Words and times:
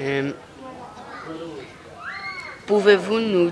Euh, 0.00 0.32
Pouvez-vous 2.66 3.18
nous 3.18 3.50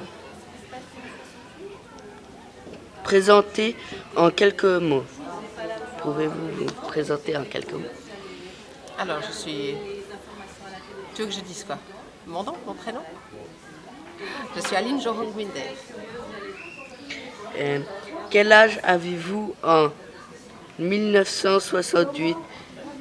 présenter 3.02 3.76
en 4.16 4.30
quelques 4.30 4.64
mots? 4.64 5.04
Pouvez-vous 6.02 6.48
vous 6.56 6.64
présenter 6.86 7.36
en 7.36 7.44
quelques 7.44 7.72
mots? 7.72 7.92
Alors, 8.98 9.20
je 9.26 9.32
suis. 9.32 9.74
Tu 11.14 11.22
veux 11.22 11.28
que 11.28 11.34
je 11.34 11.40
dise 11.40 11.64
quoi? 11.64 11.78
Mon 12.26 12.44
nom, 12.44 12.54
mon 12.66 12.74
prénom? 12.74 13.00
Je 14.54 14.60
suis 14.60 14.76
Aline 14.76 15.00
Johan 15.00 15.24
Gwinder. 15.34 15.74
Euh, 17.56 17.80
Quel 18.30 18.52
âge 18.52 18.78
avez-vous 18.84 19.54
en 19.64 19.88
1968 20.78 22.36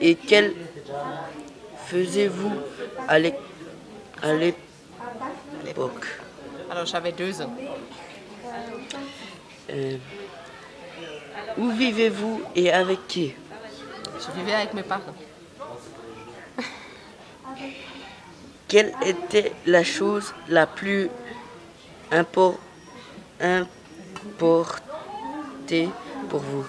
et 0.02 0.16
quel 0.16 0.54
faisiez-vous 1.88 2.52
à 3.08 3.20
l'é- 3.20 3.36
à 4.22 4.34
l'époque? 4.34 6.06
Alors, 6.70 6.86
j'avais 6.86 7.12
deux 7.14 7.42
ans. 7.42 7.54
Euh, 9.70 9.98
Où 11.58 11.72
vivez-vous 11.72 12.42
et 12.56 12.72
avec 12.72 13.08
qui? 13.08 13.34
Je 14.20 14.32
vivais 14.40 14.54
avec 14.54 14.74
mes 14.74 14.84
parents. 14.84 15.16
Quelle 18.68 18.94
était 19.06 19.54
la 19.66 19.84
chose 19.84 20.34
la 20.50 20.68
plus 20.68 21.10
impor- 22.12 22.58
importée 24.30 25.90
pour 26.30 26.42
vous? 26.42 26.66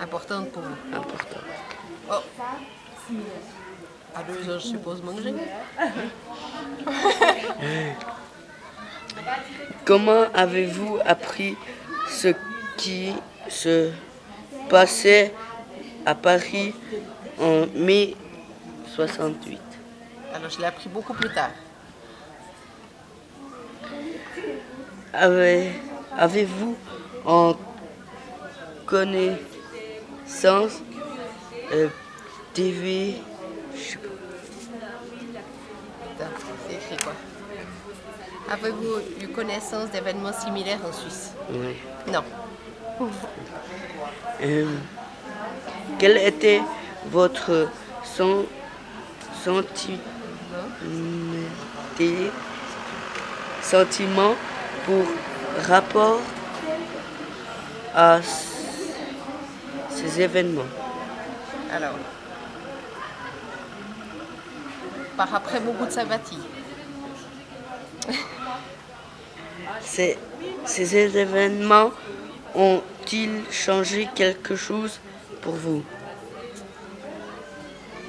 Importante 0.00 0.50
pour 0.52 0.62
vous. 0.62 0.76
Importante. 0.96 1.44
Oh 2.10 2.22
À 4.20 4.24
deux 4.24 4.50
ans, 4.52 4.58
je 4.58 4.66
suppose 4.66 5.00
manger. 5.02 5.32
Comment 9.86 10.24
avez-vous 10.34 10.98
appris 11.06 11.56
ce 12.10 12.28
qui 12.76 13.14
se 13.48 13.90
passait 14.68 15.32
à 16.04 16.14
Paris 16.14 16.74
en 17.40 17.64
mai 17.74 18.14
68 18.94 19.58
Alors, 20.34 20.50
je 20.50 20.58
l'ai 20.58 20.66
appris 20.66 20.90
beaucoup 20.90 21.14
plus 21.14 21.32
tard. 21.32 21.52
Avez- 25.14 25.72
Avez-vous 26.18 26.76
en 27.24 27.54
connaissance 28.84 29.38
euh, 31.72 31.88
TV 32.52 33.14
je 33.74 33.80
sais 33.80 33.96
pas. 33.98 34.09
C'est 36.68 36.74
écrit 36.74 36.96
quoi 37.02 37.12
Avez-vous 38.50 39.00
eu 39.22 39.28
connaissance 39.28 39.90
d'événements 39.90 40.32
similaires 40.32 40.80
en 40.88 40.92
Suisse 40.92 41.32
Ouais. 41.50 41.76
Non. 42.12 42.22
Euh, 44.42 44.66
quel 45.98 46.16
était 46.18 46.60
votre 47.10 47.68
sen- 48.04 48.44
senti- 49.44 49.98
sentiment 53.62 54.34
pour 54.84 55.04
rapport 55.68 56.20
à 57.94 58.20
ces 59.90 60.20
événements? 60.20 60.62
Alors. 61.72 61.94
Après 65.20 65.60
beaucoup 65.60 65.84
de 65.84 65.90
sympathie. 65.90 66.38
Ces, 69.82 70.16
ces 70.64 70.96
événements 70.96 71.90
ont-ils 72.54 73.42
changé 73.50 74.08
quelque 74.14 74.56
chose 74.56 74.98
pour 75.42 75.52
vous? 75.52 75.84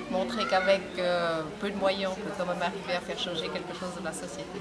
Montrer 0.10 0.46
qu'avec 0.50 0.82
euh, 1.00 1.42
peu 1.60 1.70
de 1.70 1.76
moyens, 1.76 2.14
on 2.14 2.20
peut 2.22 2.32
quand 2.38 2.46
même 2.46 2.62
arriver 2.62 2.94
à 2.96 3.02
faire 3.02 3.20
changer 3.20 3.50
quelque 3.50 3.78
chose 3.78 3.94
de 4.00 4.06
la 4.06 4.14
société. 4.14 4.60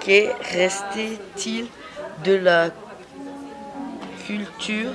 Que 0.00 0.54
restait-il 0.56 1.66
de 2.24 2.34
la 2.34 2.70
culture 4.26 4.92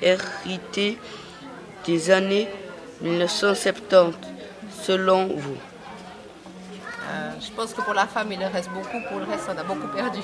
héritée 0.00 0.98
des 1.86 2.10
années 2.10 2.48
1970 3.04 4.16
selon 4.70 5.28
vous 5.36 5.56
Euh, 7.06 7.32
je 7.38 7.50
pense 7.52 7.74
que 7.74 7.82
pour 7.82 7.92
la 7.92 8.06
femme, 8.06 8.32
il 8.32 8.42
en 8.42 8.50
reste 8.50 8.70
beaucoup. 8.70 8.98
Pour 9.08 9.18
le 9.18 9.26
reste, 9.26 9.46
on 9.54 9.58
a 9.58 9.62
beaucoup 9.62 9.88
perdu. 9.88 10.20